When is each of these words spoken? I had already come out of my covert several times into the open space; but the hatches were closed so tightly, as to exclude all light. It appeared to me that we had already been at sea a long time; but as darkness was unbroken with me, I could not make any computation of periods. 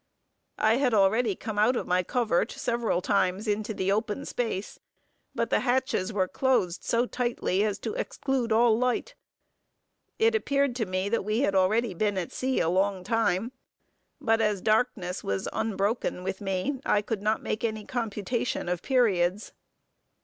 I 0.57 0.77
had 0.77 0.95
already 0.95 1.35
come 1.35 1.59
out 1.59 1.75
of 1.75 1.85
my 1.85 2.01
covert 2.01 2.51
several 2.51 3.03
times 3.03 3.47
into 3.47 3.71
the 3.71 3.91
open 3.91 4.25
space; 4.25 4.79
but 5.35 5.51
the 5.51 5.59
hatches 5.59 6.11
were 6.11 6.27
closed 6.27 6.83
so 6.83 7.05
tightly, 7.05 7.63
as 7.63 7.77
to 7.81 7.93
exclude 7.93 8.51
all 8.51 8.75
light. 8.75 9.13
It 10.17 10.33
appeared 10.33 10.75
to 10.77 10.87
me 10.87 11.07
that 11.09 11.23
we 11.23 11.41
had 11.41 11.53
already 11.53 11.93
been 11.93 12.17
at 12.17 12.31
sea 12.31 12.59
a 12.59 12.67
long 12.67 13.03
time; 13.03 13.51
but 14.19 14.41
as 14.41 14.59
darkness 14.59 15.23
was 15.23 15.47
unbroken 15.53 16.23
with 16.23 16.41
me, 16.41 16.81
I 16.83 17.03
could 17.03 17.21
not 17.21 17.43
make 17.43 17.63
any 17.63 17.85
computation 17.85 18.67
of 18.67 18.81
periods. 18.81 19.53